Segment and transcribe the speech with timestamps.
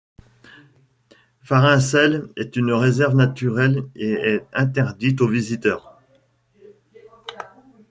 [1.43, 5.99] Fährinsel est une réserve naturelle et est interdite aux visiteurs.